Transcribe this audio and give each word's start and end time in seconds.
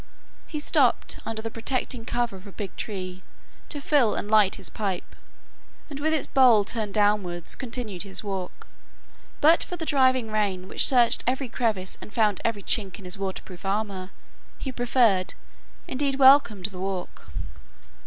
He 0.47 0.59
stopped 0.59 1.19
under 1.27 1.43
the 1.43 1.51
protecting 1.51 2.05
cover 2.05 2.35
of 2.35 2.47
a 2.47 2.51
big 2.51 2.75
tree 2.75 3.21
to 3.69 3.79
fill 3.79 4.15
and 4.15 4.31
light 4.31 4.55
his 4.55 4.67
pipe 4.67 5.15
and 5.91 5.99
with 5.99 6.11
its 6.11 6.25
bowl 6.25 6.63
turned 6.63 6.95
downwards 6.95 7.53
continued 7.55 8.01
his 8.01 8.23
walk. 8.23 8.65
But 9.41 9.63
for 9.63 9.77
the 9.77 9.85
driving 9.85 10.31
rain 10.31 10.67
which 10.67 10.87
searched 10.87 11.23
every 11.27 11.49
crevice 11.49 11.99
and 12.01 12.11
found 12.11 12.41
every 12.43 12.63
chink 12.63 12.97
in 12.97 13.05
his 13.05 13.19
waterproof 13.19 13.63
armor, 13.63 14.09
he 14.57 14.71
preferred, 14.71 15.35
indeed 15.87 16.15
welcomed, 16.15 16.65
the 16.65 16.79
walk. 16.79 17.27